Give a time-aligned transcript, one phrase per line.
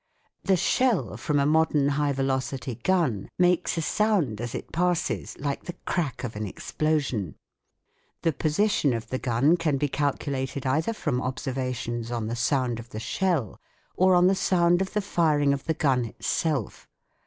[0.43, 5.65] The shell from a modern high velocity gun makes a sound as it passes like
[5.65, 7.35] the crack of an explosion.
[8.23, 12.89] The position of the gun can be calculated either from observations on the sound of
[12.89, 13.61] the shell
[13.95, 16.87] or on the sound of the firing of the gun itself.